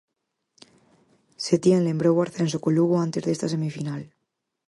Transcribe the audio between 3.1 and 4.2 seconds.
desta semifinal.